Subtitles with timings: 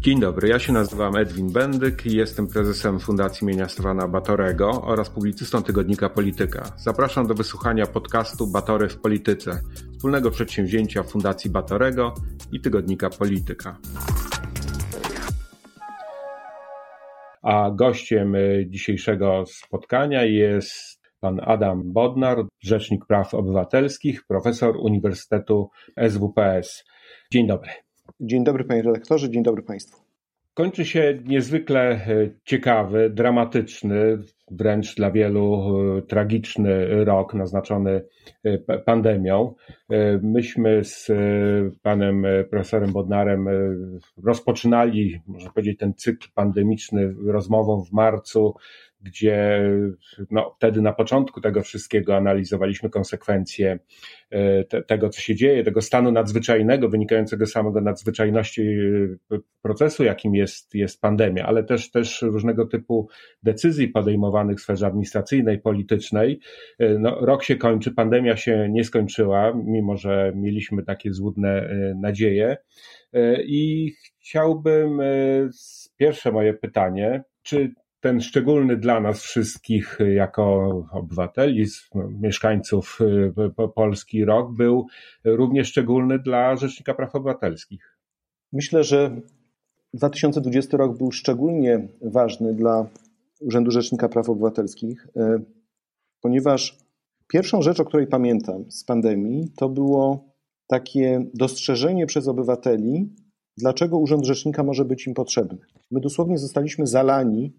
[0.00, 5.10] Dzień dobry, ja się nazywam Edwin Bendyk i jestem prezesem Fundacji imienia Stefana Batorego oraz
[5.10, 6.62] publicystą tygodnika Polityka.
[6.76, 9.60] Zapraszam do wysłuchania podcastu Batory w Polityce,
[9.92, 12.14] wspólnego przedsięwzięcia Fundacji Batorego
[12.52, 13.78] i tygodnika Polityka.
[17.42, 18.34] A gościem
[18.66, 25.70] dzisiejszego spotkania jest pan Adam Bodnar, Rzecznik Praw Obywatelskich, profesor Uniwersytetu
[26.08, 26.84] SWPS.
[27.32, 27.89] Dzień dobry.
[28.22, 30.00] Dzień dobry panie redaktorze, dzień dobry państwu.
[30.54, 34.18] Kończy się niezwykle e, ciekawy, dramatyczny,
[34.50, 35.62] wręcz dla wielu
[35.98, 38.04] e, tragiczny rok naznaczony
[38.44, 39.54] e, pandemią.
[40.22, 41.08] Myśmy z
[41.82, 43.48] panem profesorem Bodnarem
[44.24, 48.54] rozpoczynali, można powiedzieć, ten cykl pandemiczny rozmową w marcu
[49.02, 49.62] gdzie
[50.30, 53.78] no, wtedy na początku tego wszystkiego analizowaliśmy konsekwencje
[54.30, 58.62] e, te, tego, co się dzieje, tego stanu nadzwyczajnego, wynikającego z samego nadzwyczajności
[59.32, 63.08] e, procesu, jakim jest, jest pandemia, ale też, też różnego typu
[63.42, 66.40] decyzji podejmowanych w sferze administracyjnej, politycznej.
[66.78, 71.70] E, no, rok się kończy, pandemia się nie skończyła, mimo że mieliśmy takie złudne
[72.00, 72.56] nadzieje.
[73.44, 75.00] I chciałbym,
[75.96, 81.66] pierwsze moje pytanie, czy ten szczególny dla nas wszystkich y, jako obywateli,
[82.20, 84.86] mieszkańców y, Polski rok był
[85.24, 87.98] równie szczególny dla Rzecznika Praw Obywatelskich.
[88.52, 89.20] Myślę, że
[89.94, 92.86] 2020 rok był szczególnie ważny dla
[93.40, 95.44] Urzędu Rzecznika Praw Obywatelskich, y,
[96.20, 96.78] ponieważ
[97.28, 100.30] pierwszą rzecz, o której pamiętam z pandemii, to było
[100.66, 103.14] takie dostrzeżenie przez obywateli,
[103.56, 105.58] dlaczego Urząd Rzecznika może być im potrzebny.
[105.90, 107.52] My dosłownie zostaliśmy zalani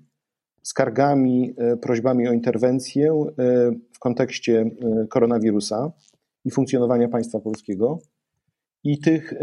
[0.61, 5.91] skargami, e, prośbami o interwencję e, w kontekście e, koronawirusa
[6.45, 7.99] i funkcjonowania państwa polskiego.
[8.83, 9.33] I tych,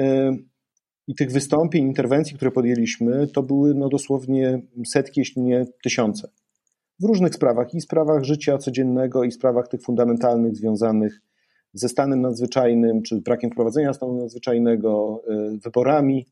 [1.07, 6.29] i tych wystąpień, interwencji, które podjęliśmy, to były no dosłownie setki, jeśli nie tysiące.
[7.01, 11.21] W różnych sprawach, i sprawach życia codziennego, i sprawach tych fundamentalnych związanych
[11.73, 15.23] ze stanem nadzwyczajnym, czy brakiem prowadzenia stanu nadzwyczajnego,
[15.65, 16.27] wyborami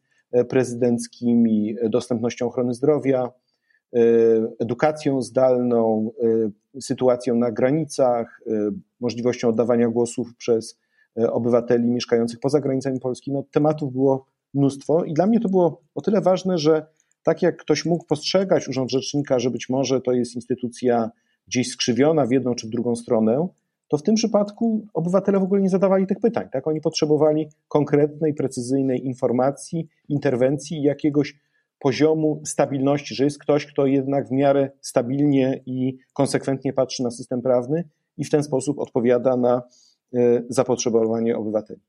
[0.49, 3.33] prezydenckimi, dostępnością ochrony zdrowia,
[4.59, 6.11] edukacją zdalną,
[6.75, 8.71] e, sytuacją na granicach, e,
[9.01, 10.79] możliwością oddawania głosów przez
[11.29, 13.33] obywateli mieszkających poza granicami Polski.
[13.33, 16.87] No, tematów było mnóstwo i dla mnie to było o tyle ważne, że
[17.23, 21.11] tak jak ktoś mógł postrzegać Urząd Rzecznika, że być może to jest instytucja
[21.47, 23.49] gdzieś skrzywiona w jedną czy w drugą stronę,
[23.89, 26.49] to w tym przypadku obywatele w ogóle nie zadawali tych pytań.
[26.53, 26.67] Tak?
[26.67, 31.35] Oni potrzebowali konkretnej, precyzyjnej informacji, interwencji i jakiegoś
[31.79, 37.43] poziomu stabilności, że jest ktoś, kto jednak w miarę stabilnie i konsekwentnie patrzy na system
[37.43, 39.63] prawny i w ten sposób odpowiada na
[40.15, 41.81] e, zapotrzebowanie obywateli.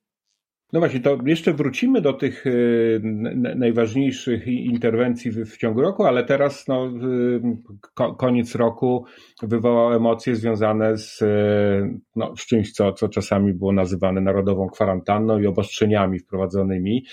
[0.74, 3.02] No właśnie, to jeszcze wrócimy do tych y,
[3.56, 6.88] najważniejszych interwencji w ciągu roku, ale teraz no,
[8.00, 9.06] y, koniec roku
[9.42, 15.40] wywołał emocje związane z, y, no, z czymś, co, co czasami było nazywane narodową kwarantanną
[15.40, 17.06] i obostrzeniami wprowadzonymi.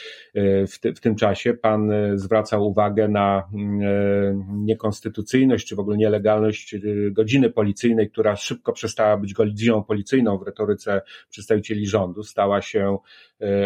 [0.68, 3.48] W, ty, w tym czasie pan zwracał uwagę na
[4.48, 6.76] niekonstytucyjność, czy w ogóle nielegalność
[7.10, 12.98] godziny policyjnej, która szybko przestała być godziną policyjną w retoryce przedstawicieli rządu, stała się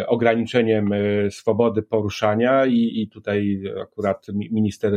[0.06, 4.92] ograniczeniem e, swobody poruszania i, i tutaj akurat minister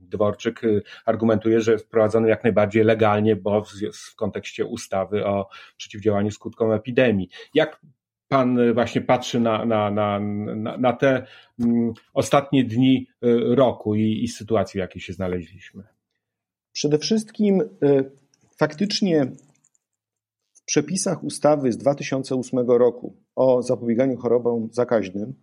[0.00, 0.68] Dworczyk e,
[1.04, 7.28] argumentuje, że wprowadzono jak najbardziej legalnie, bo w, w kontekście ustawy o przeciwdziałaniu skutkom epidemii.
[7.54, 7.80] Jak
[8.28, 10.20] Pan właśnie patrzy na, na, na,
[10.78, 11.26] na, te
[12.14, 13.06] ostatnie dni
[13.54, 15.82] roku i, i sytuację, w jakiej się znaleźliśmy?
[16.72, 17.62] Przede wszystkim
[18.58, 19.26] faktycznie
[20.66, 25.34] przepisach ustawy z 2008 roku o zapobieganiu chorobom zakaźnym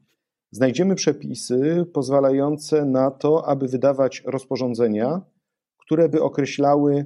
[0.52, 5.22] znajdziemy przepisy pozwalające na to, aby wydawać rozporządzenia,
[5.78, 7.06] które by określały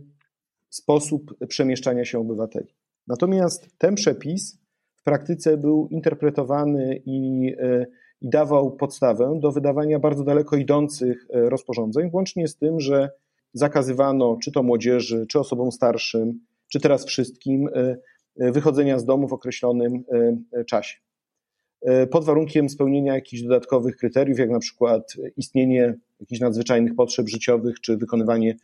[0.69, 2.75] sposób przemieszczania się obywateli.
[3.07, 4.59] Natomiast ten przepis
[4.95, 7.85] w praktyce był interpretowany i, e,
[8.22, 13.09] i dawał podstawę do wydawania bardzo daleko idących e, rozporządzeń, włącznie z tym, że
[13.53, 16.40] zakazywano czy to młodzieży, czy osobom starszym,
[16.72, 17.97] czy teraz wszystkim, e,
[18.39, 20.03] wychodzenia z domu w określonym
[20.53, 20.97] e, czasie.
[22.11, 27.97] Pod warunkiem spełnienia jakichś dodatkowych kryteriów, jak na przykład istnienie jakichś nadzwyczajnych potrzeb życiowych, czy
[27.97, 28.55] wykonywanie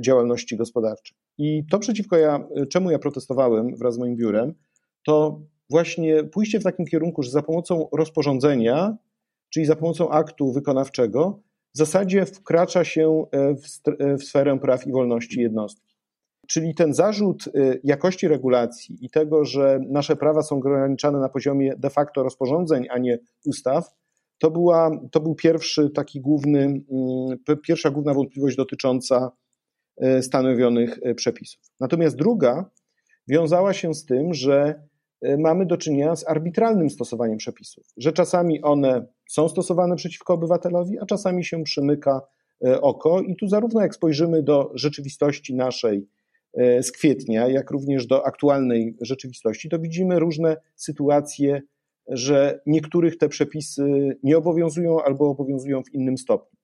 [0.00, 1.16] działalności gospodarczej.
[1.38, 4.54] I to przeciwko ja, czemu ja protestowałem wraz z moim biurem,
[5.06, 5.40] to
[5.70, 8.96] właśnie pójście w takim kierunku, że za pomocą rozporządzenia,
[9.50, 11.40] czyli za pomocą aktu wykonawczego,
[11.74, 13.24] w zasadzie wkracza się
[14.18, 15.87] w sferę praw i wolności jednostki.
[16.48, 21.74] Czyli ten zarzut y, jakości regulacji i tego, że nasze prawa są ograniczane na poziomie
[21.76, 23.94] de facto rozporządzeń, a nie ustaw,
[24.38, 29.32] to, była, to był pierwszy taki główny, mm, pierwsza główna wątpliwość dotycząca
[29.96, 31.60] e, stanowionych e, przepisów.
[31.80, 32.70] Natomiast druga
[33.28, 34.88] wiązała się z tym, że
[35.38, 41.06] mamy do czynienia z arbitralnym stosowaniem przepisów, że czasami one są stosowane przeciwko obywatelowi, a
[41.06, 42.20] czasami się przymyka
[42.80, 46.08] oko i tu zarówno jak spojrzymy do rzeczywistości naszej
[46.82, 51.62] z kwietnia, jak również do aktualnej rzeczywistości, to widzimy różne sytuacje
[52.08, 56.58] że niektórych te przepisy nie obowiązują albo obowiązują w innym stopniu.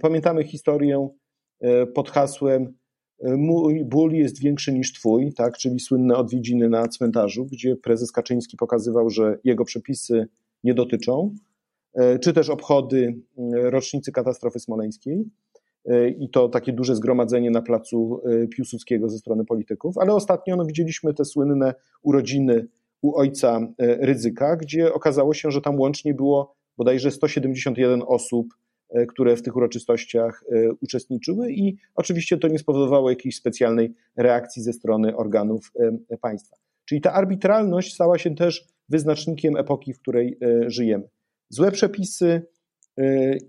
[0.00, 1.08] Pamiętamy historię
[1.60, 2.74] e, pod hasłem
[3.18, 8.12] e, Mój ból jest większy niż twój, tak, czyli słynne odwiedziny na cmentarzu, gdzie prezes
[8.12, 10.28] Kaczyński pokazywał, że jego przepisy
[10.64, 11.34] nie dotyczą,
[11.94, 13.20] e, czy też obchody
[13.52, 15.24] rocznicy katastrofy smoleńskiej
[16.18, 21.14] i to takie duże zgromadzenie na placu Piłsudskiego ze strony polityków, ale ostatnio no, widzieliśmy
[21.14, 22.66] te słynne urodziny
[23.02, 28.46] u ojca e, ryzyka, gdzie okazało się, że tam łącznie było bodajże 171 osób,
[28.90, 34.62] e, które w tych uroczystościach e, uczestniczyły i oczywiście to nie spowodowało jakiejś specjalnej reakcji
[34.62, 35.72] ze strony organów
[36.20, 36.56] państwa.
[36.84, 41.08] Czyli ta arbitralność stała się też wyznacznikiem epoki, w której żyjemy.
[41.48, 42.42] Złe przepisy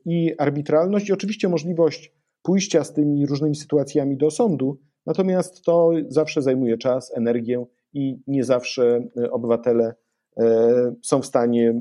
[0.06, 6.42] i arbitralność i oczywiście możliwość pójścia z tymi różnymi sytuacjami do sądu, natomiast to zawsze
[6.42, 9.96] zajmuje czas, energię i nie zawsze e, obywatele
[10.38, 11.74] e, są w stanie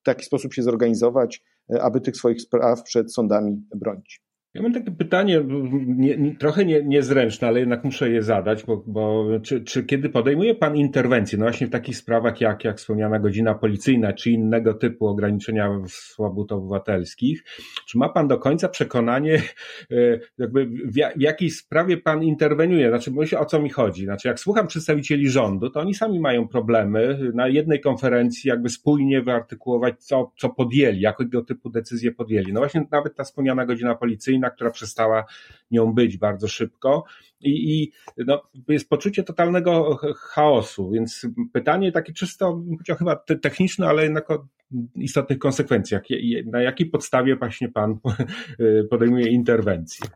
[0.00, 1.42] w taki sposób się zorganizować,
[1.72, 4.22] e, aby tych swoich spraw przed sądami bronić.
[4.54, 5.44] Ja mam takie pytanie,
[5.86, 10.08] nie, nie, trochę nie, niezręczne, ale jednak muszę je zadać, bo, bo czy, czy, kiedy
[10.08, 14.74] podejmuje Pan interwencję, no właśnie w takich sprawach jak, jak wspomniana godzina policyjna, czy innego
[14.74, 17.44] typu ograniczenia swobód obywatelskich,
[17.88, 19.42] czy ma Pan do końca przekonanie,
[19.90, 22.88] e, jakby w, w jakiej sprawie Pan interweniuje?
[22.88, 24.04] Znaczy, myślę, o co mi chodzi?
[24.04, 29.22] Znaczy, jak słucham przedstawicieli rządu, to oni sami mają problemy na jednej konferencji jakby spójnie
[29.22, 32.52] wyartykułować, co, co podjęli, jakiego typu decyzje podjęli.
[32.52, 35.24] No właśnie nawet ta wspomniana godzina policyjna, która przestała
[35.70, 37.04] nią być bardzo szybko.
[37.40, 37.92] I, i
[38.26, 42.62] no, jest poczucie totalnego chaosu, więc pytanie takie czysto,
[42.98, 44.46] chyba techniczne, ale jednak o
[44.94, 46.02] istotnych konsekwencjach.
[46.46, 47.98] Na jakiej podstawie właśnie Pan
[48.90, 50.06] podejmuje interwencję?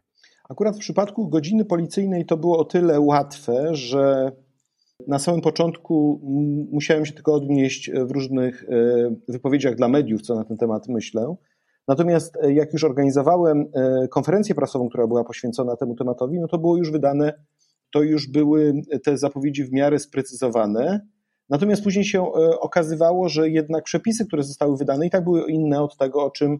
[0.48, 4.32] Akurat w przypadku godziny policyjnej to było o tyle łatwe, że
[5.08, 6.20] na samym początku
[6.72, 11.34] musiałem się tylko odnieść w różnych e, wypowiedziach dla mediów, co na ten temat myślę.
[11.88, 16.58] Natomiast e, jak już organizowałem e, konferencję prasową, która była poświęcona temu tematowi, no to
[16.58, 17.32] było już wydane,
[17.92, 18.72] to już były
[19.04, 21.00] te zapowiedzi w miarę sprecyzowane.
[21.48, 25.82] Natomiast później się e, okazywało, że jednak przepisy, które zostały wydane, i tak były inne
[25.82, 26.58] od tego, o czym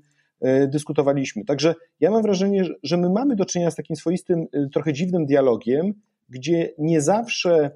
[0.69, 1.45] dyskutowaliśmy.
[1.45, 5.95] Także ja mam wrażenie, że my mamy do czynienia z takim swoistym, trochę dziwnym dialogiem,
[6.29, 7.71] gdzie nie zawsze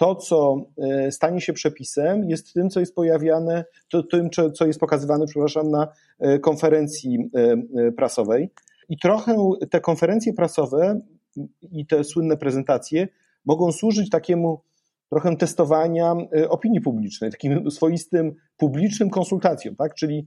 [0.00, 4.80] to, co e, stanie się przepisem, jest tym, co jest pojawiane, to, tym, co jest
[4.80, 5.88] pokazywane, przepraszam, na
[6.18, 8.50] e, konferencji e, prasowej.
[8.88, 9.36] I trochę
[9.70, 11.00] te konferencje prasowe
[11.62, 13.08] i te słynne prezentacje
[13.44, 14.62] mogą służyć takiemu
[15.10, 16.14] trochę testowania
[16.48, 19.94] opinii publicznej, takim swoistym publicznym konsultacjom, tak?
[19.94, 20.26] Czyli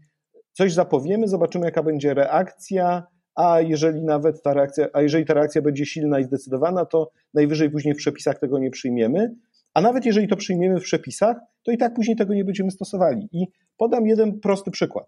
[0.51, 3.03] coś zapowiemy, zobaczymy, jaka będzie reakcja,
[3.35, 7.69] a jeżeli nawet ta reakcja, a jeżeli ta reakcja będzie silna i zdecydowana, to najwyżej
[7.69, 9.35] później w przepisach tego nie przyjmiemy.
[9.73, 13.29] A nawet jeżeli to przyjmiemy w przepisach, to i tak później tego nie będziemy stosowali.
[13.31, 15.07] I podam jeden prosty przykład.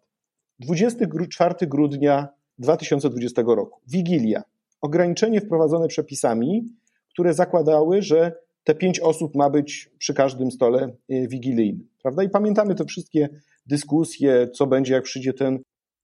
[0.59, 2.27] 24 grudnia
[2.59, 4.43] 2020 roku, Wigilia.
[4.81, 6.65] Ograniczenie wprowadzone przepisami,
[7.09, 8.31] które zakładały, że
[8.63, 11.87] te pięć osób ma być przy każdym stole e, wigilijnym.
[12.01, 12.23] Prawda?
[12.23, 13.29] I pamiętamy te wszystkie
[13.65, 15.59] dyskusje, co będzie, jak przyjdzie ten,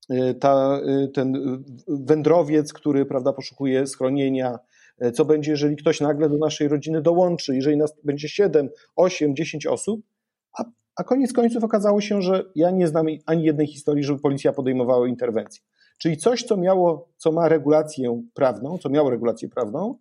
[0.10, 1.34] e, ta, e, ten
[1.88, 4.60] wędrowiec, który prawda, poszukuje schronienia,
[5.14, 9.66] co będzie, jeżeli ktoś nagle do naszej rodziny dołączy, jeżeli nas będzie 7, 8, 10
[9.68, 10.02] osób,
[10.58, 10.64] a,
[10.96, 15.08] a koniec końców okazało się, że ja nie znam ani jednej historii, żeby policja podejmowała
[15.08, 15.64] interwencję.
[15.98, 19.96] Czyli coś, co miało, co ma regulację prawną, co miało regulację prawną,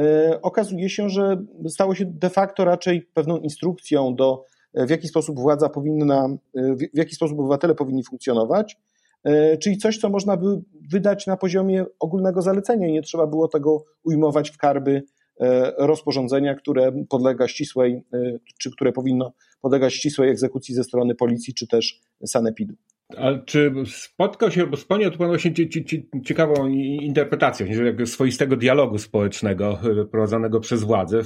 [0.00, 5.40] e, okazuje się, że stało się de facto raczej pewną instrukcją do w jaki sposób
[5.40, 8.91] władza powinna, e, w jaki sposób obywatele powinni funkcjonować, E,
[9.60, 13.84] czyli coś, co można by wydać na poziomie ogólnego zalecenia i nie trzeba było tego
[14.04, 15.02] ujmować w karby
[15.40, 21.54] e, rozporządzenia, które podlega ścisłej, e, czy które powinno podlegać ścisłej egzekucji ze strony policji,
[21.54, 22.74] czy też sanepidu.
[23.18, 25.52] A czy spotkał się, bo wspomniał tu Pan właśnie
[26.24, 26.68] ciekawą
[27.00, 27.66] interpretację,
[28.06, 31.20] swoistego dialogu społecznego e, prowadzonego przez władzę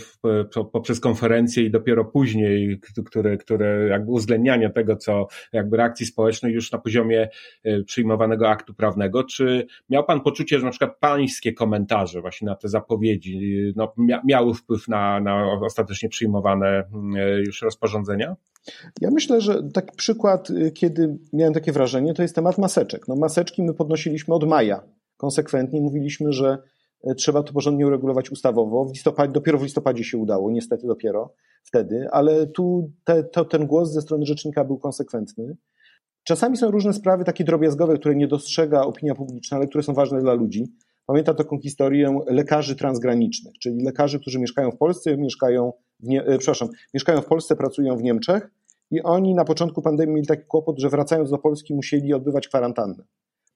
[0.72, 6.72] poprzez konferencje i dopiero później, które, które jakby uwzględniania tego, co jakby reakcji społecznej już
[6.72, 7.28] na poziomie
[7.64, 9.24] e, przyjmowanego aktu prawnego.
[9.24, 14.54] Czy miał Pan poczucie, że na przykład pańskie komentarze właśnie na te zapowiedzi no, miały
[14.54, 16.68] wpływ na, na ostatecznie przyjmowane
[17.16, 18.36] e, już rozporządzenia?
[19.00, 23.08] Ja myślę, że taki przykład, kiedy miałem takie wrażenie, to jest temat maseczek.
[23.08, 24.82] No, maseczki my podnosiliśmy od maja.
[25.16, 26.58] Konsekwentnie mówiliśmy, że
[27.04, 28.84] e, trzeba to porządnie uregulować ustawowo.
[28.84, 33.66] W listopadzie, dopiero w listopadzie się udało, niestety dopiero wtedy, ale tu te, to, ten
[33.66, 35.56] głos ze strony rzecznika był konsekwentny.
[36.24, 40.20] Czasami są różne sprawy takie drobiazgowe, które nie dostrzega opinia publiczna, ale które są ważne
[40.20, 40.64] dla ludzi.
[41.06, 46.38] Pamiętam taką historię lekarzy transgranicznych, czyli lekarzy, którzy mieszkają w Polsce, mieszkają w nie, e,
[46.38, 48.50] przepraszam, mieszkają w Polsce, pracują w Niemczech
[48.90, 53.04] i oni na początku pandemii mieli taki kłopot, że wracając do Polski musieli odbywać kwarantannę.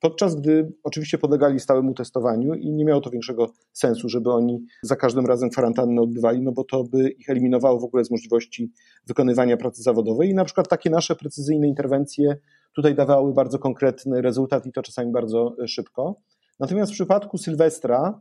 [0.00, 4.96] Podczas gdy oczywiście podlegali stałemu testowaniu i nie miało to większego sensu, żeby oni za
[4.96, 8.72] każdym razem kwarantannę odbywali, no bo to by ich eliminowało w ogóle z możliwości
[9.06, 10.30] wykonywania pracy zawodowej.
[10.30, 12.36] I na przykład takie nasze precyzyjne interwencje
[12.74, 16.20] tutaj dawały bardzo konkretny rezultat i to czasami bardzo szybko.
[16.60, 18.20] Natomiast w przypadku Sylwestra,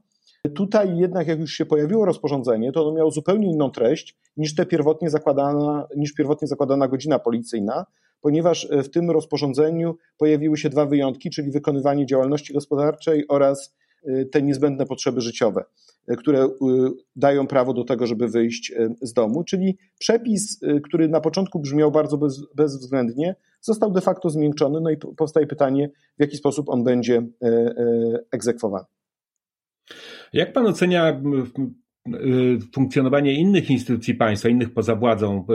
[0.55, 4.65] tutaj jednak jak już się pojawiło rozporządzenie, to ono miało zupełnie inną treść niż te
[4.65, 7.85] pierwotnie zakładana, niż pierwotnie zakładana godzina policyjna,
[8.21, 13.75] ponieważ w tym rozporządzeniu pojawiły się dwa wyjątki, czyli wykonywanie działalności gospodarczej oraz
[14.07, 15.63] y, te niezbędne potrzeby życiowe,
[16.11, 16.49] y, które
[17.15, 19.43] dają prawo do tego, żeby wyjść z domu.
[19.43, 24.81] Czyli przepis, który na początku brzmiał bardzo bez, bezwzględnie, został de facto zmiękczony.
[24.81, 27.73] No i powstaje pytanie, w jaki sposób on będzie e, e,
[28.31, 28.85] egzekwowany.
[30.33, 31.21] Jak pan ocenia
[32.15, 35.45] Y, funkcjonowanie innych instytucji państwa, innych poza władzą,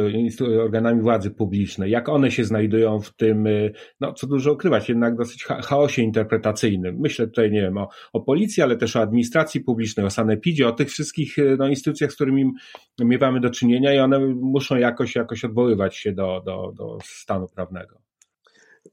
[0.40, 4.88] y, organami władzy publicznej, jak one się znajdują w tym, y, no co dużo ukrywać,
[4.88, 6.96] jednak dosyć chaosie interpretacyjnym.
[6.98, 10.72] Myślę tutaj, nie wiem, o, o policji, ale też o administracji publicznej, o sanepidzie, o
[10.72, 12.52] tych wszystkich no, instytucjach, z którymi
[13.00, 17.98] miewamy do czynienia i one muszą jakoś, jakoś odwoływać się do, do, do stanu prawnego.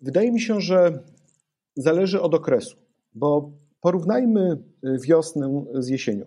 [0.02, 1.04] Wydaje mi się, że
[1.76, 2.78] zależy od okresu,
[3.14, 6.26] bo porównajmy wiosnę z jesienią.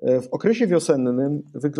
[0.00, 1.70] E, w okresie wiosennym e,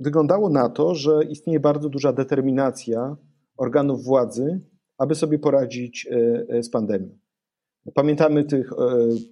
[0.00, 3.16] wyglądało na to, że istnieje bardzo duża determinacja
[3.56, 4.60] organów władzy,
[4.98, 6.08] aby sobie poradzić
[6.62, 7.18] z pandemią.
[7.94, 8.70] Pamiętamy tych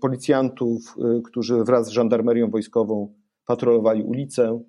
[0.00, 3.14] policjantów, którzy wraz z żandarmerią wojskową
[3.46, 4.62] patrolowali ulicę.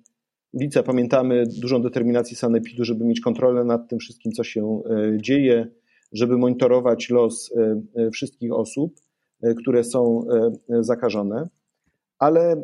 [0.52, 4.82] Ulicę pamiętamy dużą determinację sanepidu, żeby mieć kontrolę nad tym wszystkim, co się
[5.16, 5.68] dzieje,
[6.12, 7.54] żeby monitorować los
[8.12, 8.94] wszystkich osób,
[9.62, 10.24] które są
[10.80, 11.48] zakażone.
[12.18, 12.56] Ale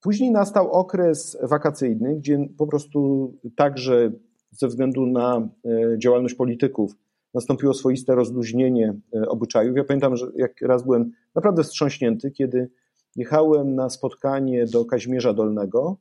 [0.00, 4.12] Później nastał okres wakacyjny, gdzie po prostu także
[4.50, 6.92] ze względu na e, działalność polityków
[7.34, 9.76] nastąpiło swoiste rozluźnienie e, obyczajów.
[9.76, 12.70] Ja pamiętam, że jak raz byłem naprawdę wstrząśnięty, kiedy
[13.16, 15.96] jechałem na spotkanie do Kaźmierza Dolnego.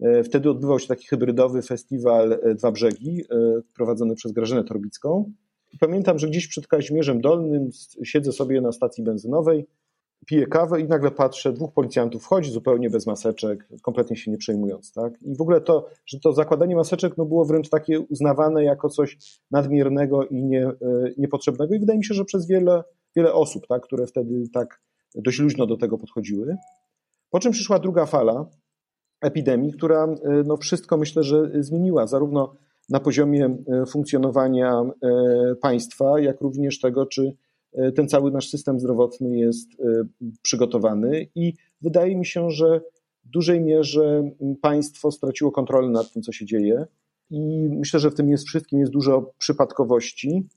[0.00, 3.22] E, wtedy odbywał się taki hybrydowy festiwal Dwa Brzegi,
[3.76, 5.32] prowadzony przez Grażynę Torbicką.
[5.80, 7.70] Pamiętam, że gdzieś przed Kaźmierzem Dolnym
[8.04, 9.66] siedzę sobie na stacji benzynowej,
[10.26, 14.92] piję kawę i nagle patrzę, dwóch policjantów wchodzi zupełnie bez maseczek, kompletnie się nie przejmując.
[14.92, 15.22] Tak?
[15.22, 19.18] I w ogóle to, że to zakładanie maseczek no, było wręcz takie uznawane jako coś
[19.50, 20.74] nadmiernego i nie, e,
[21.18, 21.74] niepotrzebnego.
[21.74, 22.84] I wydaje mi się, że przez wiele,
[23.16, 24.80] wiele osób, tak, które wtedy tak
[25.14, 26.56] dość luźno do tego podchodziły.
[27.30, 28.46] Po czym przyszła druga fala
[29.20, 32.54] epidemii, która e, no, wszystko myślę, że zmieniła, zarówno
[32.88, 34.82] na poziomie e, funkcjonowania
[35.60, 37.32] państwa, jak również tego, czy
[37.72, 39.84] E, ten cały nasz system zdrowotny jest e,
[40.42, 42.80] przygotowany i wydaje mi się, że
[43.24, 44.30] w dużej mierze
[44.62, 46.86] państwo straciło kontrolę nad tym, co się dzieje.
[47.30, 50.48] I myślę, że w tym jest wszystkim jest dużo przypadkowości,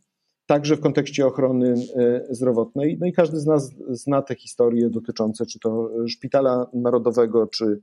[0.46, 2.98] także w kontekście ochrony e, zdrowotnej.
[3.00, 7.82] No i każdy z nas zna te historie dotyczące czy to szpitala narodowego, czy,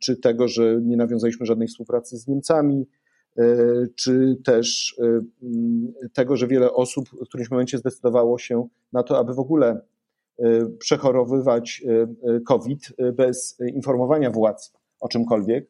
[0.00, 2.86] czy tego, że nie nawiązaliśmy żadnej współpracy z Niemcami,
[3.38, 3.56] E,
[3.94, 9.34] czy też e, tego, że wiele osób w którymś momencie zdecydowało się na to, aby
[9.34, 9.80] w ogóle
[10.38, 11.84] e, przechorowywać
[12.46, 15.66] COVID bez informowania władz o czymkolwiek.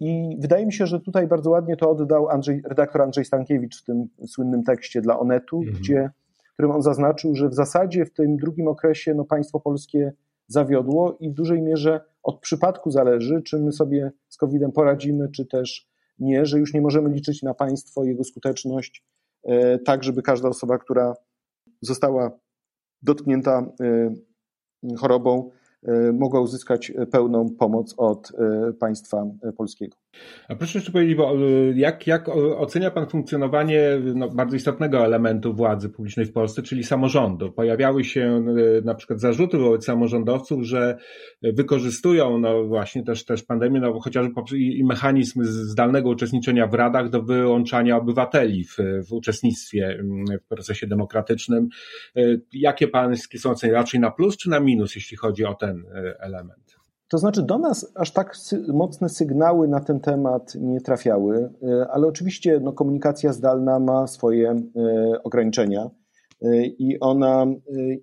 [0.00, 3.84] I wydaje mi się, że tutaj bardzo ładnie to oddał Andrzej, redaktor Andrzej Stankiewicz w
[3.84, 5.76] tym słynnym tekście dla Onetu, mhm.
[5.76, 6.10] gdzie,
[6.50, 10.12] w którym on zaznaczył, że w zasadzie w tym drugim okresie no, państwo polskie
[10.48, 15.46] zawiodło i w dużej mierze od przypadku zależy, czy my sobie z COVID-em poradzimy, czy
[15.46, 15.88] też
[16.18, 19.04] nie, że już nie możemy liczyć na państwo jego skuteczność,
[19.44, 21.14] e, tak żeby każda osoba, która
[21.80, 22.30] została
[23.02, 25.50] dotknięta e, chorobą,
[25.86, 28.32] E, mogła uzyskać pełną pomoc od
[28.78, 29.26] państwa
[29.56, 29.96] polskiego.
[30.48, 31.38] A proszę jeszcze powiedzieć, bo e,
[31.74, 37.52] jak, jak ocenia Pan funkcjonowanie no, bardzo istotnego elementu władzy publicznej w Polsce, czyli samorządu?
[37.52, 38.44] Pojawiały się
[38.84, 40.98] na przykład zarzuty wobec samorządowców, że
[41.42, 47.22] wykorzystują no właśnie też, też pandemię, no chociażby i mechanizm zdalnego uczestniczenia w radach do
[47.22, 48.76] wyłączania obywateli w,
[49.08, 50.04] w uczestnictwie
[50.44, 51.68] w procesie demokratycznym.
[52.52, 53.72] Jakie Pańskie są oceny?
[53.72, 55.84] Raczej na plus czy na minus, jeśli chodzi o ten
[56.20, 56.65] element.
[57.08, 58.36] To znaczy, do nas aż tak
[58.68, 61.52] mocne sygnały na ten temat nie trafiały,
[61.90, 64.62] ale oczywiście no, komunikacja zdalna ma swoje
[65.24, 65.90] ograniczenia
[66.78, 67.46] i ona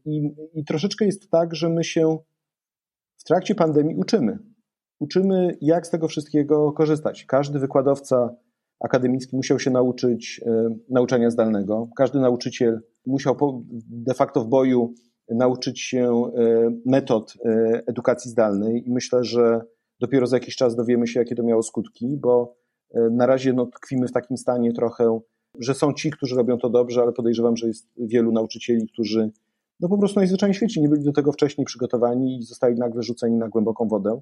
[0.05, 2.17] i, i troszeczkę jest tak, że my się
[3.17, 4.39] w trakcie pandemii uczymy.
[5.00, 7.25] Uczymy, jak z tego wszystkiego korzystać.
[7.25, 8.36] Każdy wykładowca
[8.79, 11.89] akademicki musiał się nauczyć e, nauczania zdalnego.
[11.98, 14.93] Każdy nauczyciel musiał de facto w boju
[15.30, 19.62] nauczyć się e, metod e, edukacji zdalnej i myślę, że
[20.00, 22.56] dopiero za jakiś czas dowiemy się, jakie to miało skutki, bo
[23.12, 25.20] na razie no, tkwimy w takim stanie trochę,
[25.60, 29.32] że są ci, którzy robią to dobrze, ale podejrzewam, że jest wielu nauczycieli, którzy
[29.80, 33.03] no po prostu najzwyczajniej w świecie nie byli do tego wcześniej przygotowani i zostali nagle
[33.03, 34.22] rzuceni na głęboką wodę.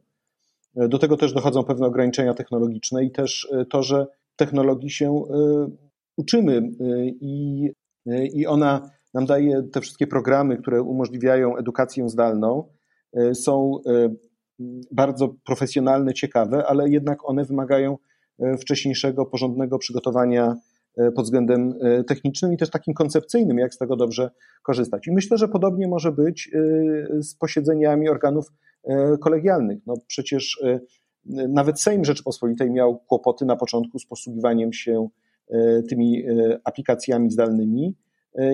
[0.75, 5.70] Do tego też dochodzą pewne ograniczenia technologiczne i też to, że technologii się e,
[6.17, 6.62] uczymy e,
[7.08, 7.70] i,
[8.08, 12.63] e, i ona nam daje te wszystkie programy, które umożliwiają edukację zdalną,
[13.34, 13.80] są
[14.91, 17.98] bardzo profesjonalne, ciekawe, ale jednak one wymagają
[18.60, 20.56] wcześniejszego, porządnego przygotowania
[21.15, 21.74] pod względem
[22.08, 24.32] technicznym i też takim koncepcyjnym, jak z tego dobrze
[24.63, 25.08] korzystać.
[25.08, 26.51] I myślę, że podobnie może być
[27.20, 28.46] z posiedzeniami organów
[29.20, 29.80] kolegialnych.
[29.88, 30.60] No przecież
[31.25, 35.08] nawet Sejm Rzeczypospolitej miał kłopoty na początku z posługiwaniem się
[35.50, 38.11] e, tymi e, aplikacjami zdalnymi e,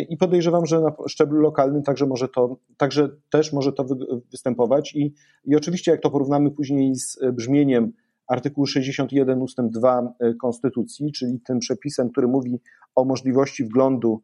[0.09, 3.85] i podejrzewam, że na szczeblu lokalnym także może to, także też może to
[4.31, 5.13] występować i,
[5.45, 7.93] i oczywiście jak to porównamy później z brzmieniem
[8.27, 9.57] artykułu 61 ust.
[9.61, 12.59] 2 Konstytucji, czyli tym przepisem, który mówi
[12.95, 14.21] o możliwości wglądu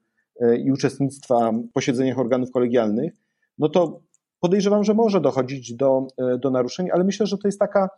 [0.64, 3.14] i uczestnictwa w posiedzeniach organów kolegialnych,
[3.58, 4.02] no to
[4.40, 6.08] podejrzewam, że może dochodzić do,
[6.40, 7.90] do naruszeń, ale myślę, że to jest taka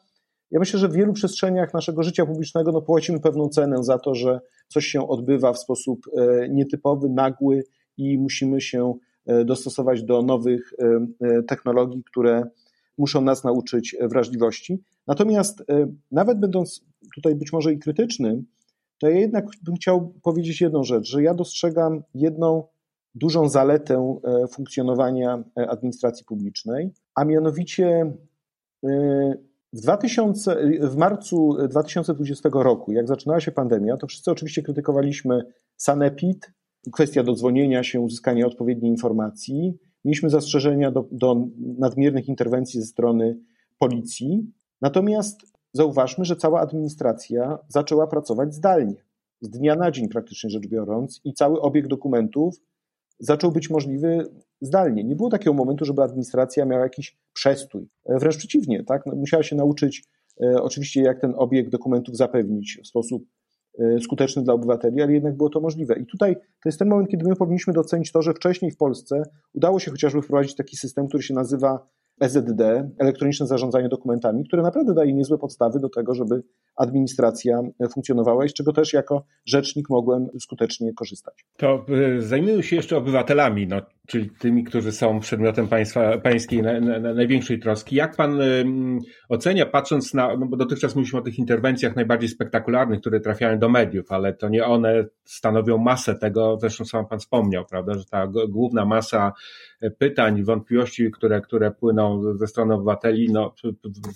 [0.56, 4.16] ja myślę, że w wielu przestrzeniach naszego życia publicznego no, płacimy pewną cenę za to,
[4.16, 7.64] że coś się odbywa w sposób e, nietypowy, nagły
[7.98, 8.94] i musimy się
[9.26, 10.74] e, dostosować do nowych
[11.22, 12.44] e, technologii, które
[12.98, 14.84] muszą nas nauczyć wrażliwości.
[15.08, 15.64] Natomiast
[16.12, 16.86] nawet będąc
[17.16, 18.46] tutaj być może i krytycznym,
[19.00, 22.64] to ja jednak bym chciał powiedzieć jedną rzecz, że ja dostrzegam jedną
[23.16, 24.18] dużą zaletę
[24.52, 28.14] funkcjonowania administracji publicznej, a mianowicie
[29.76, 35.46] w, 2000, w marcu 2020 roku, jak zaczynała się pandemia, to wszyscy oczywiście krytykowaliśmy
[35.78, 36.52] Sanepid,
[36.92, 39.78] kwestia dodzwonienia się, uzyskania odpowiedniej informacji.
[40.06, 43.40] Mieliśmy zastrzeżenia do, do nadmiernych interwencji ze strony
[43.80, 44.52] policji.
[44.82, 45.40] Natomiast
[45.74, 49.06] zauważmy, że cała administracja zaczęła pracować zdalnie.
[49.42, 52.56] Z dnia na dzień praktycznie rzecz biorąc, i cały obieg dokumentów
[53.20, 54.30] zaczął być możliwy
[54.62, 55.04] zdalnie.
[55.04, 57.88] Nie było takiego momentu, żeby administracja miała jakiś przestój.
[58.06, 59.06] E, wręcz przeciwnie, tak?
[59.06, 60.04] No, musiała się nauczyć
[60.42, 63.24] e, oczywiście, jak ten obieg dokumentów zapewnić w sposób
[63.80, 66.00] e, skuteczny dla obywateli, ale jednak było to możliwe.
[66.00, 69.24] I tutaj to jest ten moment, kiedy my powinniśmy docenić to, że wcześniej w Polsce
[69.54, 71.88] udało się chociażby wprowadzić taki system, który się nazywa
[72.20, 72.62] EZD,
[72.98, 76.44] elektroniczne zarządzanie dokumentami, które naprawdę daje niezłe podstawy do tego, żeby
[76.76, 77.62] administracja
[77.94, 81.46] funkcjonowała i z czego też jako rzecznik mogłem skutecznie korzystać.
[81.58, 81.86] To
[82.18, 87.14] y, zajmują się jeszcze obywatelami, no, czyli tymi, którzy są przedmiotem państwa, pańskiej na, na,
[87.14, 87.96] największej troski.
[87.96, 88.66] Jak pan y,
[89.30, 93.70] ocenia, patrząc na, no bo dotychczas mówiliśmy o tych interwencjach najbardziej spektakularnych, które trafiają do
[93.70, 98.28] mediów, ale to nie one stanowią masę tego, zresztą sam pan wspomniał, prawda, że ta
[98.50, 99.34] główna masa
[99.98, 102.05] pytań, wątpliwości, które, które płyną
[102.36, 103.54] ze strony obywateli, no,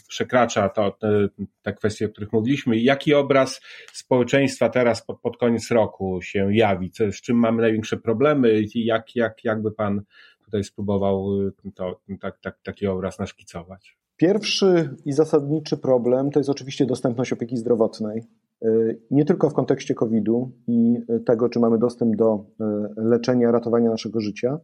[0.07, 1.27] przekracza to, te,
[1.61, 2.77] te kwestie, o których mówiliśmy.
[2.79, 3.61] Jaki obraz
[3.93, 6.91] społeczeństwa teraz pod, pod koniec roku się jawi?
[6.91, 10.01] Co, z czym mamy największe problemy i jak, jak, jakby pan
[10.45, 11.27] tutaj spróbował
[11.75, 13.97] to, tak, tak, taki obraz naszkicować?
[14.17, 18.23] Pierwszy i zasadniczy problem to jest oczywiście dostępność opieki zdrowotnej.
[19.11, 22.45] Nie tylko w kontekście COVID-u i tego, czy mamy dostęp do
[22.97, 24.59] leczenia, ratowania naszego życia,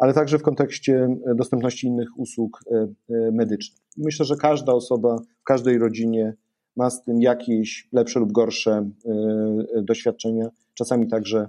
[0.00, 3.80] ale także w kontekście e, dostępności innych usług e, e, medycznych.
[3.96, 6.34] Myślę, że każda osoba w każdej rodzinie
[6.76, 8.90] ma z tym jakieś lepsze lub gorsze
[9.82, 11.48] doświadczenia, czasami także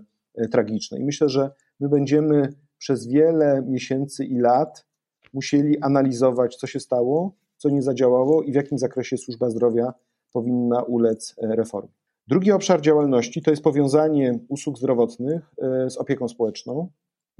[0.52, 1.00] tragiczne.
[1.00, 4.86] I myślę, że my będziemy przez wiele miesięcy i lat
[5.34, 9.94] musieli analizować, co się stało, co nie zadziałało i w jakim zakresie służba zdrowia
[10.34, 11.92] powinna ulec reformie.
[12.28, 15.52] Drugi obszar działalności to jest powiązanie usług zdrowotnych
[15.88, 16.90] z opieką społeczną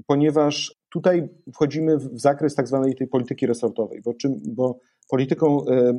[0.06, 4.78] ponieważ tutaj wchodzimy w zakres tak zwanej tej polityki resortowej, bo, czym, bo
[5.08, 5.94] polityką e, e,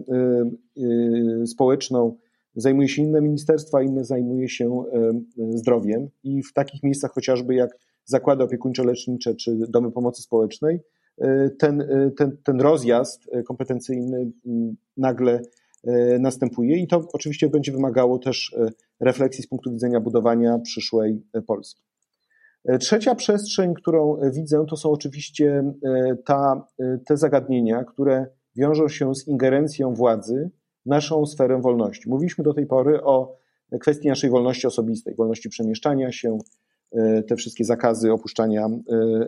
[1.42, 2.18] e, społeczną
[2.56, 4.84] zajmuje się inne ministerstwa, inne zajmuje się
[5.54, 7.70] zdrowiem i w takich miejscach chociażby jak
[8.06, 10.80] zakłady opiekuńczo-lecznicze czy domy pomocy społecznej,
[11.60, 11.84] ten,
[12.18, 14.32] ten, ten rozjazd kompetencyjny
[14.98, 15.42] nagle
[16.20, 18.56] następuje i to oczywiście będzie wymagało też
[19.00, 21.93] refleksji z punktu widzenia budowania przyszłej Polski.
[22.66, 28.88] E, trzecia przestrzeń, którą widzę, to są oczywiście e, ta, e, te zagadnienia, które wiążą
[28.90, 30.50] się z ingerencją władzy
[30.86, 32.10] w naszą sferę wolności.
[32.10, 33.38] Mówiliśmy do tej pory o
[33.80, 36.38] kwestii naszej wolności osobistej, wolności przemieszczania się,
[36.92, 38.66] e, te wszystkie zakazy opuszczania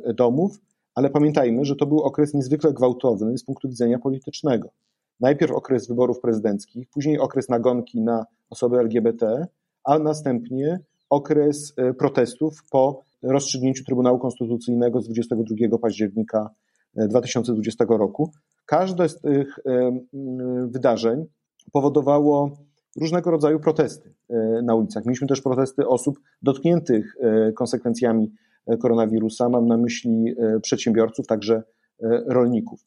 [0.07, 0.59] e, domów,
[0.95, 4.69] ale pamiętajmy, że to był okres niezwykle gwałtowny z punktu widzenia politycznego.
[5.19, 9.47] Najpierw okres wyborów prezydenckich, później okres nagonki na osoby LGBT,
[9.83, 16.49] a następnie okres e, protestów po rozstrzygnięciu Trybunału Konstytucyjnego z 22 października
[16.95, 18.31] 2020 roku.
[18.65, 19.59] Każde z tych
[20.67, 21.25] wydarzeń
[21.71, 22.57] powodowało
[22.95, 25.05] różnego rodzaju protesty e, na ulicach.
[25.05, 28.31] Mieliśmy też protesty osób dotkniętych e, konsekwencjami
[28.67, 29.49] e, koronawirusa.
[29.49, 31.63] Mam na myśli przedsiębiorców, także
[32.27, 32.79] rolników.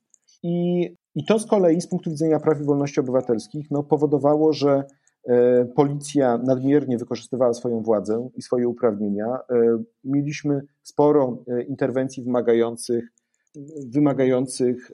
[0.43, 4.85] I, I to z kolei z punktu widzenia praw i wolności obywatelskich no, powodowało, że
[5.75, 9.39] policja nadmiernie wykorzystywała swoją władzę i swoje uprawnienia.
[10.05, 13.13] Mieliśmy sporo interwencji wymagających,
[13.95, 14.93] wymagających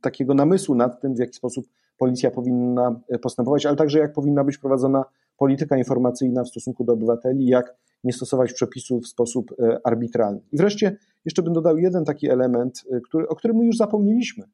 [0.00, 1.66] takiego namysłu nad tym, w jaki sposób
[1.98, 5.04] policja powinna e, postępować, ale także jak powinna być prowadzona
[5.36, 10.40] polityka informacyjna w stosunku do obywateli, jak nie stosować przepisów w sposób e, arbitralny.
[10.52, 14.44] I wreszcie jeszcze bym dodał jeden taki element, e, który, o którym już zapomnieliśmy.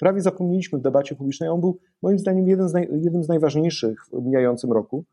[0.00, 1.48] Prawie zapomnieliśmy w debacie publicznej.
[1.48, 5.04] On był moim zdaniem jeden z naj, jednym z najważniejszych w mijającym roku,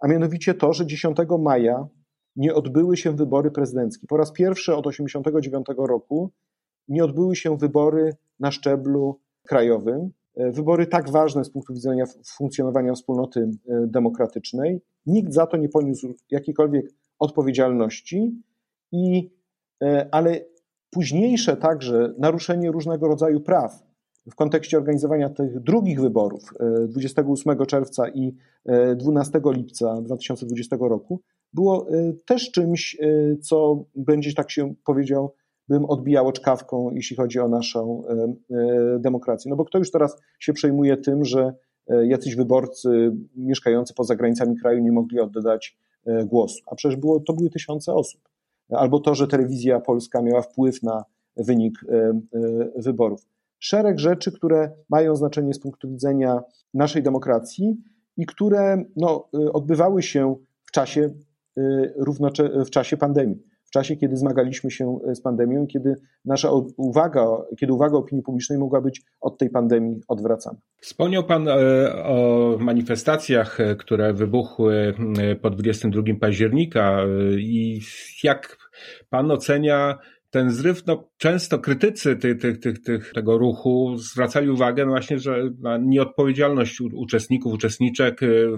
[0.00, 1.88] a mianowicie to, że 10 maja
[2.36, 4.06] nie odbyły się wybory prezydenckie.
[4.06, 6.30] Po raz pierwszy od 1989 roku
[6.88, 10.10] nie odbyły się wybory na szczeblu krajowym.
[10.36, 12.04] E, wybory tak ważne z punktu widzenia
[12.36, 14.80] funkcjonowania wspólnoty e, demokratycznej.
[15.06, 16.86] Nikt za to nie poniósł jakiejkolwiek
[17.18, 18.42] odpowiedzialności,
[18.92, 19.30] i,
[19.82, 20.40] e, ale
[20.90, 23.91] późniejsze także naruszenie różnego rodzaju praw
[24.30, 26.42] w kontekście organizowania tych drugich wyborów
[26.88, 28.36] 28 czerwca i
[28.96, 31.20] 12 lipca 2020 roku
[31.52, 31.86] było
[32.26, 32.96] też czymś,
[33.40, 35.32] co będzie, tak się powiedział,
[35.68, 38.12] bym odbijało czkawką, jeśli chodzi o naszą e,
[38.56, 39.50] e, demokrację.
[39.50, 41.54] No bo kto już teraz się przejmuje tym, że
[41.88, 45.78] e, jacyś wyborcy mieszkający poza granicami kraju nie mogli oddać
[46.26, 48.20] głosu, a przecież było, to były tysiące osób.
[48.70, 51.04] Albo to, że telewizja polska miała wpływ na
[51.36, 51.74] wynik
[52.76, 53.26] wyborów.
[53.62, 56.40] Szereg rzeczy, które mają znaczenie z punktu widzenia
[56.74, 57.76] naszej demokracji
[58.16, 61.10] i które no, odbywały się w czasie,
[61.98, 67.26] równocze- w czasie pandemii czasie, kiedy zmagaliśmy się e, z pandemią, kiedy nasza uwaga,
[67.58, 70.58] kiedy uwaga opinii publicznej mogła być od tej pandemii odwracana.
[70.80, 71.54] Wspomniał Pan e,
[72.04, 74.94] o manifestacjach, e, które wybuchły
[75.42, 76.98] po 22 października
[77.38, 77.80] i
[78.24, 78.56] jak
[79.10, 79.98] Pan ocenia
[80.32, 85.50] ten zryw, no, często krytycy tych, tych, tych, tych, tego ruchu zwracali uwagę właśnie, że
[85.58, 88.48] na nieodpowiedzialność uczestników, uczestniczek, y,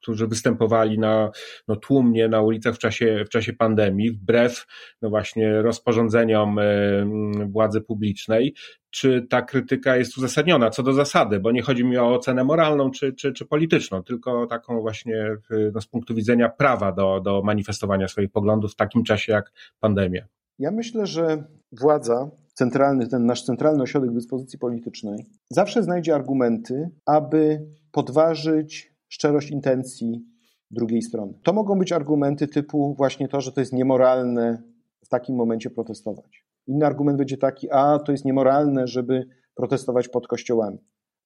[0.00, 1.30] którzy występowali na,
[1.68, 4.66] no, tłumnie na ulicach w czasie, w czasie pandemii, wbrew
[5.02, 7.06] no właśnie rozporządzeniom y,
[7.50, 8.54] władzy publicznej.
[8.90, 12.90] Czy ta krytyka jest uzasadniona co do zasady, bo nie chodzi mi o ocenę moralną
[12.90, 15.36] czy, czy, czy polityczną, tylko taką właśnie
[15.74, 20.26] no, z punktu widzenia prawa do, do manifestowania swoich poglądów w takim czasie jak pandemia.
[20.58, 27.66] Ja myślę, że władza, centralny, ten nasz centralny ośrodek dyspozycji politycznej, zawsze znajdzie argumenty, aby
[27.92, 30.24] podważyć szczerość intencji
[30.70, 31.32] drugiej strony.
[31.42, 34.62] To mogą być argumenty typu właśnie to, że to jest niemoralne
[35.04, 36.46] w takim momencie protestować.
[36.66, 40.78] Inny argument będzie taki, a to jest niemoralne, żeby protestować pod kościołami.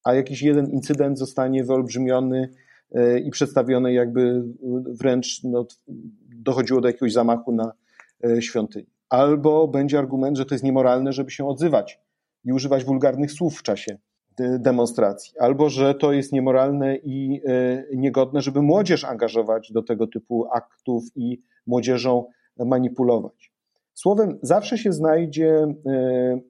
[0.05, 2.51] A jakiś jeden incydent zostanie wyolbrzymiony
[2.93, 4.45] e, i przedstawiony jakby
[5.01, 5.67] wręcz no,
[6.37, 7.73] dochodziło do jakiegoś zamachu na
[8.25, 12.01] e, świątynię albo będzie argument, że to jest niemoralne, żeby się odzywać
[12.45, 13.99] i używać wulgarnych słów w czasie
[14.39, 20.47] demonstracji, albo że to jest niemoralne i e, niegodne, żeby młodzież angażować do tego typu
[20.53, 22.25] aktów i młodzieżą
[22.59, 23.53] manipulować.
[23.95, 26.41] Słowem, zawsze się znajdzie e,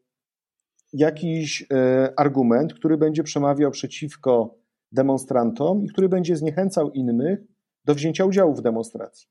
[0.92, 4.54] jakiś e, argument, który będzie przemawiał przeciwko
[4.92, 7.38] demonstrantom i który będzie zniechęcał innych
[7.84, 9.28] do wzięcia udziału w demonstracji.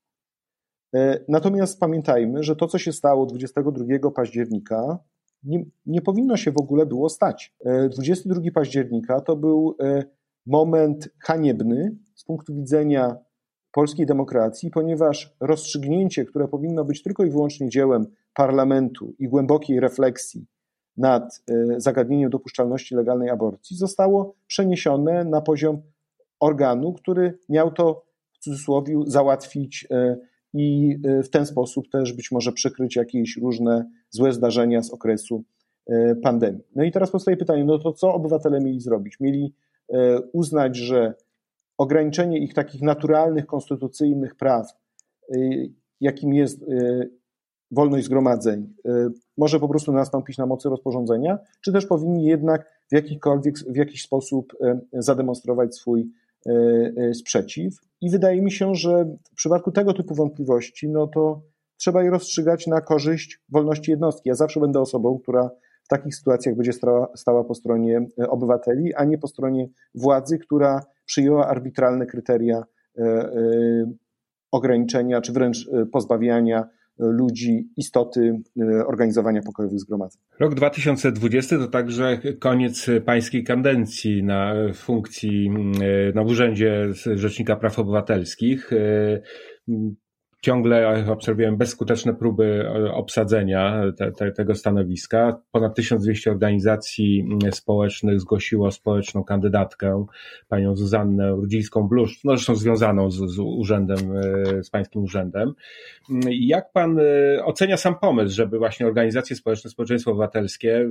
[0.96, 4.98] E, natomiast pamiętajmy, że to, co się stało 22 października,
[5.42, 7.54] nie, nie powinno się w ogóle było stać.
[7.90, 10.04] 22 e, października to był e,
[10.46, 13.16] moment haniebny z punktu widzenia
[13.72, 20.46] polskiej demokracji, ponieważ rozstrzygnięcie, które powinno być tylko i wyłącznie dziełem parlamentu i głębokiej refleksji
[20.96, 21.44] nad
[21.76, 25.82] zagadnieniem dopuszczalności legalnej aborcji, zostało przeniesione na poziom
[26.40, 29.86] organu, który miał to w cudzysłowie załatwić
[30.56, 35.44] i y, w ten sposób też być może przykryć jakieś różne złe zdarzenia z okresu
[35.90, 36.62] y, pandemii.
[36.74, 39.20] No i teraz powstaje pytanie, no to co obywatele mieli zrobić?
[39.20, 39.54] Mieli
[39.90, 39.96] y,
[40.32, 41.14] uznać, że
[41.78, 44.66] ograniczenie ich takich naturalnych, konstytucyjnych praw,
[46.00, 46.64] jakim jest
[47.70, 48.74] wolność zgromadzeń,
[49.36, 54.02] może po prostu nastąpić na mocy rozporządzenia, czy też powinni jednak w jakikolwiek, w jakiś
[54.02, 54.52] sposób
[54.92, 56.10] zademonstrować swój
[57.14, 57.74] sprzeciw.
[58.00, 61.42] I wydaje mi się, że w przypadku tego typu wątpliwości, no to
[61.76, 64.28] trzeba je rozstrzygać na korzyść wolności jednostki.
[64.28, 65.50] Ja zawsze będę osobą, która
[65.86, 70.38] w takich sytuacjach będzie stała, stała po stronie e, obywateli, a nie po stronie władzy,
[70.38, 72.64] która przyjęła arbitralne kryteria
[72.98, 73.30] e, e,
[74.52, 78.42] ograniczenia czy wręcz pozbawiania ludzi istoty
[78.86, 80.22] organizowania pokojowych zgromadzeń.
[80.40, 85.50] Rok 2020 to także koniec pańskiej kadencji na funkcji
[86.14, 88.70] na Urzędzie Rzecznika Praw Obywatelskich
[90.46, 95.40] ciągle obserwujemy bezskuteczne próby e, obsadzenia te, te, tego stanowiska.
[95.52, 100.06] Ponad 1200 organizacji mm, społecznych zgłosiło społeczną kandydatkę,
[100.48, 105.54] panią Zuzannę Rudzińską-Bluszcz, no zresztą związaną z, z urzędem, e, z pańskim urzędem.
[106.10, 110.88] Mm, jak pan e, ocenia sam pomysł, żeby właśnie organizacje społeczne, społeczeństwo obywatelskie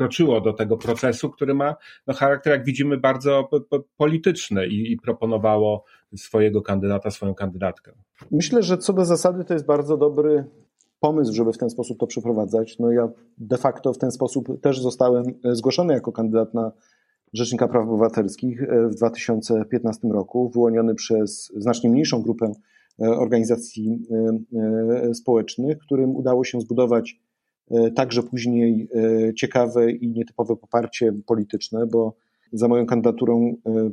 [0.00, 3.50] wkroczyło do tego procesu, który ma no, charakter, jak widzimy, bardzo
[3.96, 5.84] polityczny i, i proponowało
[6.16, 7.92] swojego kandydata, swoją kandydatkę.
[8.30, 10.44] Myślę, że co do zasady to jest bardzo dobry
[11.00, 12.78] pomysł, żeby w ten sposób to przeprowadzać.
[12.78, 16.72] No ja de facto w ten sposób też zostałem zgłoszony jako kandydat na
[17.32, 22.52] Rzecznika Praw Obywatelskich e, w 2015 roku, wyłoniony przez znacznie mniejszą grupę
[23.02, 24.06] e, organizacji
[25.08, 27.20] e, społecznych, którym udało się zbudować
[27.94, 28.88] także później
[29.36, 32.16] ciekawe i nietypowe poparcie polityczne, bo
[32.52, 33.92] za moją kandydaturą e, mm,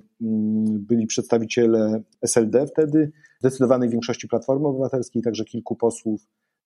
[0.79, 6.21] byli przedstawiciele SLD wtedy, zdecydowanej większości Platformy Obywatelskiej, także kilku posłów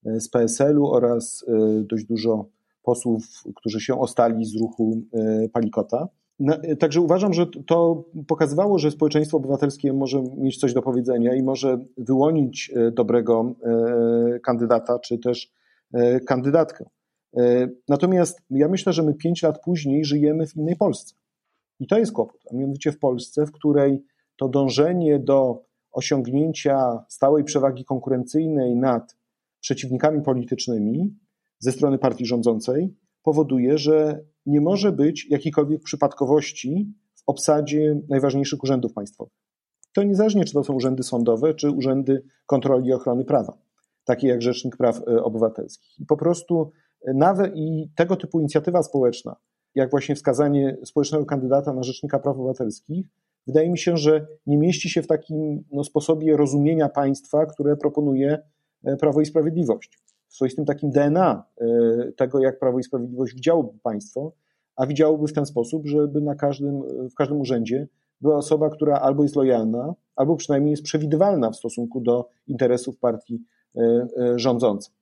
[0.05, 2.45] e, z PSL-u oraz e, dość dużo
[2.83, 3.23] posłów,
[3.55, 5.01] którzy się ostali z ruchu
[5.53, 6.07] Palikota.
[6.79, 11.85] Także uważam, że to pokazywało, że społeczeństwo obywatelskie może mieć coś do powiedzenia i może
[11.97, 13.55] wyłonić dobrego
[14.43, 15.53] kandydata czy też
[16.27, 16.85] kandydatkę.
[17.89, 21.15] Natomiast ja myślę, że my pięć lat później żyjemy w innej Polsce.
[21.81, 24.03] I to jest kłopot, a mianowicie w Polsce, w której
[24.35, 29.17] to dążenie do osiągnięcia stałej przewagi konkurencyjnej nad
[29.59, 31.17] przeciwnikami politycznymi
[31.59, 38.93] ze strony partii rządzącej powoduje, że nie może być jakiejkolwiek przypadkowości w obsadzie najważniejszych urzędów
[38.93, 39.33] państwowych.
[39.93, 43.57] To niezależnie, czy to są urzędy sądowe, czy urzędy kontroli i ochrony prawa,
[44.05, 45.99] takie jak Rzecznik Praw e, Obywatelskich.
[45.99, 46.71] I po prostu
[47.07, 49.35] e, nawet i tego typu inicjatywa społeczna,
[49.75, 53.05] jak właśnie wskazanie społecznego kandydata na Rzecznika Praw Obywatelskich,
[53.47, 58.39] wydaje mi się, że nie mieści się w takim no, sposobie rozumienia państwa, które proponuje
[58.83, 59.99] e, Prawo i Sprawiedliwość.
[60.27, 61.65] W swoistym takim DNA e,
[62.11, 64.31] tego, jak Prawo i Sprawiedliwość widziałoby państwo,
[64.75, 67.87] a widziałoby w ten sposób, żeby na każdym, w każdym urzędzie
[68.21, 73.43] była osoba, która albo jest lojalna, albo przynajmniej jest przewidywalna w stosunku do interesów partii
[73.75, 74.93] e, rządzącej.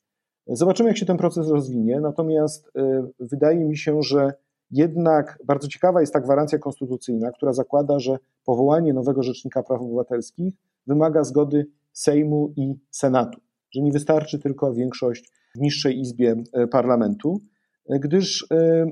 [0.48, 2.72] Zobaczymy, jak się ten proces rozwinie, natomiast
[3.20, 4.34] wydaje mi się, że
[4.72, 10.54] jednak bardzo ciekawa jest ta gwarancja konstytucyjna, która zakłada, że powołanie nowego Rzecznika Praw Obywatelskich
[10.88, 13.40] wymaga zgody Sejmu i Senatu,
[13.72, 17.42] że nie wystarczy tylko większość w niższej izbie e, parlamentu,
[17.90, 18.86] e, gdyż e,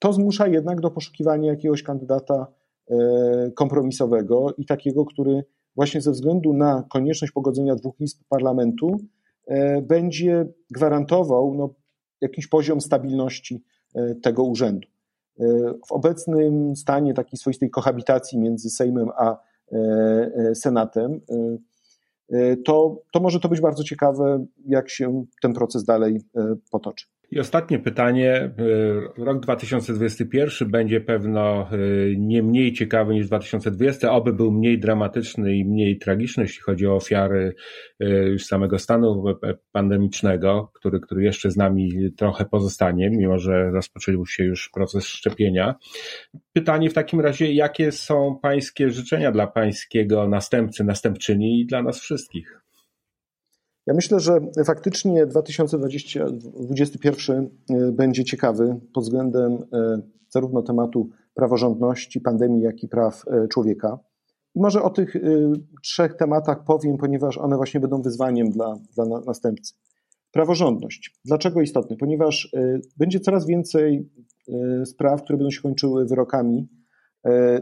[0.00, 2.46] to zmusza jednak do poszukiwania jakiegoś kandydata
[3.54, 5.44] kompromisowego i takiego, który
[5.76, 8.96] właśnie ze względu na konieczność pogodzenia dwóch izb parlamentu
[9.82, 11.74] będzie gwarantował no,
[12.20, 13.62] jakiś poziom stabilności
[14.22, 14.88] tego urzędu.
[15.86, 19.38] W obecnym stanie takiej swoistej kohabitacji między Sejmem a
[19.72, 21.20] e, e, Senatem,
[22.30, 26.20] e, to, to może to być bardzo ciekawe, jak się ten proces dalej
[26.70, 27.06] potoczy.
[27.30, 28.50] I ostatnie pytanie.
[29.18, 35.56] Y, rok 2021 będzie pewno y, nie mniej ciekawy niż 2020, oby był mniej dramatyczny
[35.56, 37.54] i mniej tragiczny, jeśli chodzi o ofiary
[38.02, 39.24] y, już samego stanu
[39.72, 45.74] pandemicznego, który, który jeszcze z nami trochę pozostanie, mimo że rozpoczął się już proces szczepienia.
[46.52, 52.00] Pytanie w takim razie, jakie są Pańskie życzenia dla Pańskiego następcy, następczyni i dla nas
[52.00, 52.65] wszystkich?
[53.86, 62.62] Ja myślę, że faktycznie 2021 e, będzie ciekawy pod względem e, zarówno tematu praworządności, pandemii,
[62.62, 63.98] jak i praw e, człowieka.
[64.54, 65.16] I może o tych
[65.82, 69.74] trzech tematach powiem, ponieważ one właśnie będą wyzwaniem dla, dla następcy.
[70.32, 71.20] Praworządność.
[71.24, 71.96] Dlaczego istotny?
[71.96, 72.54] Ponieważ
[72.96, 74.10] będzie coraz więcej
[74.84, 76.68] spraw, które będą się kończyły wyrokami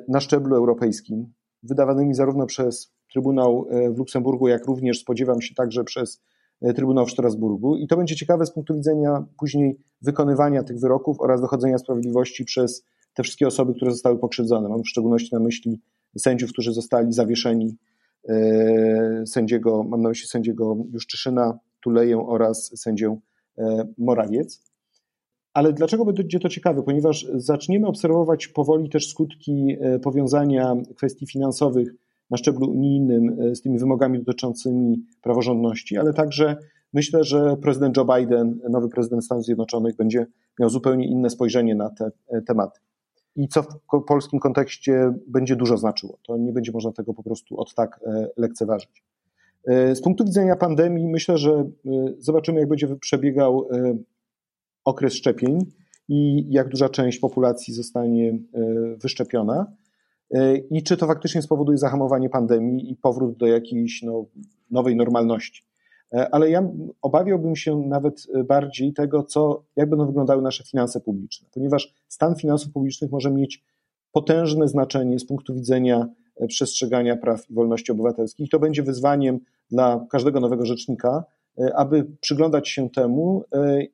[0.09, 1.33] na szczeblu europejskim,
[1.63, 6.23] wydawanymi zarówno przez Trybunał e, w Luksemburgu, jak również spodziewam się także przez
[6.63, 7.77] e, Trybunał w Strasburgu.
[7.77, 12.85] I to będzie ciekawe z punktu widzenia później wykonywania tych wyroków oraz dochodzenia sprawiedliwości przez
[13.15, 14.69] te wszystkie osoby, które zostały pokrzywdzone.
[14.69, 15.81] Mam w szczególności na myśli
[16.19, 17.77] sędziów, którzy zostali zawieszeni,
[18.29, 23.17] e, sędziego, mam na myśli sędziego Juszczyszyna, Tuleję oraz sędzię
[23.99, 24.63] Morawiec.
[25.53, 26.83] Ale dlaczego będzie to ciekawe?
[26.83, 31.95] Ponieważ zaczniemy obserwować powoli też skutki powiązania kwestii finansowych
[32.35, 36.57] na szczeblu unijnym z tymi wymogami dotyczącymi praworządności, ale także
[36.93, 40.27] myślę, że prezydent Joe Biden, nowy prezydent Stanów Zjednoczonych, będzie
[40.61, 42.11] miał zupełnie inne spojrzenie na te
[42.47, 42.81] tematy
[43.37, 43.69] i co w
[44.07, 46.19] polskim kontekście będzie dużo znaczyło.
[46.27, 49.05] To nie będzie można tego po prostu od tak e, lekceważyć.
[49.65, 51.69] E, z punktu widzenia pandemii myślę, że e,
[52.19, 53.69] zobaczymy, jak będzie przebiegał
[54.85, 55.59] okres szczepień
[56.09, 58.39] i jak duża część populacji zostanie
[59.03, 59.67] wyszczepiona
[60.71, 64.25] i czy to faktycznie spowoduje zahamowanie pandemii i powrót do jakiejś no,
[64.71, 65.65] nowej normalności.
[66.15, 66.69] E, ale ja
[67.03, 72.73] obawiałbym się nawet bardziej tego, co, jak będą wyglądały nasze finanse publiczne, ponieważ stan finansów
[72.73, 73.65] publicznych może mieć
[74.13, 78.51] potężne znaczenie z punktu widzenia e, przestrzegania praw i wolności obywatelskich.
[78.51, 81.25] To będzie wyzwaniem dla każdego nowego rzecznika,
[81.59, 83.45] e, aby przyglądać się temu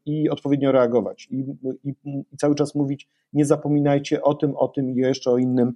[0.07, 1.29] i odpowiednio reagować.
[1.31, 1.45] I,
[1.85, 5.73] i, I, cały czas mówić, nie zapominajcie o tym, o tym i jeszcze o innym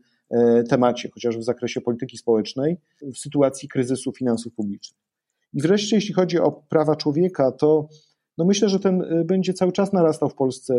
[0.69, 5.01] temacie, chociażby w zakresie polityki społecznej, w sytuacji kryzysu finansów publicznych.
[5.55, 7.89] I wreszcie, jeśli chodzi o prawa człowieka, to
[8.39, 10.75] no myślę, że ten y, będzie cały czas narastał w Polsce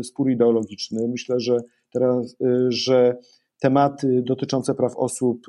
[0.00, 1.08] y, spór ideologiczny.
[1.08, 1.56] Myślę, że
[1.92, 2.36] teraz,
[2.68, 3.16] że
[3.60, 5.46] tematy dotyczące praw osób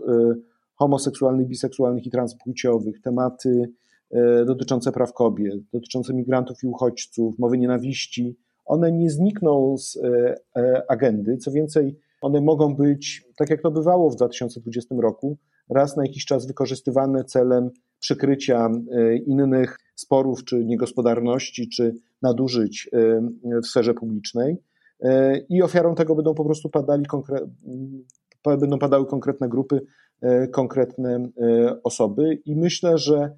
[0.76, 3.72] homoseksualnych, biseksualnych i transpłciowych, tematy
[4.46, 8.36] dotyczące praw kobiet, dotyczące migrantów i uchodźców, mowy nienawiści,
[8.66, 11.38] one nie znikną z e, agendy.
[11.38, 15.38] Co więcej, one mogą być, tak jak to bywało w 2020 roku,
[15.70, 23.22] raz na jakiś czas wykorzystywane celem przykrycia e, innych sporów, czy niegospodarności, czy nadużyć e,
[23.62, 24.58] w sferze publicznej.
[25.02, 27.48] E, I ofiarą tego będą po prostu padali konkre-
[28.46, 29.82] będą padały konkretne grupy,
[30.52, 31.30] konkretne
[31.84, 32.42] osoby.
[32.46, 33.36] I myślę, że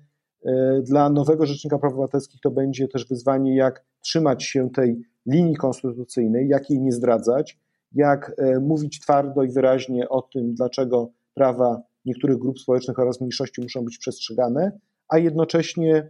[0.84, 6.48] dla nowego Rzecznika Praw Obywatelskich to będzie też wyzwanie, jak trzymać się tej linii konstytucyjnej,
[6.48, 7.60] jak jej nie zdradzać,
[7.94, 13.86] jak mówić twardo i wyraźnie o tym, dlaczego prawa niektórych grup społecznych oraz mniejszości muszą
[13.86, 16.10] być przestrzegane, a jednocześnie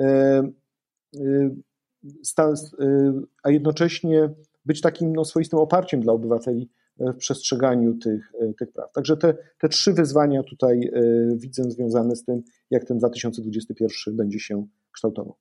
[0.00, 0.04] e,
[1.16, 1.50] e,
[2.38, 2.54] e,
[3.42, 4.30] a jednocześnie
[4.64, 8.92] być takim no, swoistym oparciem dla obywateli w przestrzeganiu tych, tych praw.
[8.92, 10.90] Także te, te trzy wyzwania tutaj
[11.36, 15.36] widzę związane z tym, jak ten 2021 będzie się kształtował.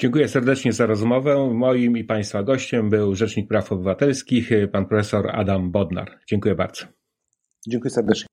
[0.00, 1.50] Dziękuję serdecznie za rozmowę.
[1.54, 6.18] Moim i Państwa gościem był Rzecznik Praw Obywatelskich, pan profesor Adam Bodnar.
[6.28, 6.86] Dziękuję bardzo.
[7.68, 8.29] Dziękuję serdecznie.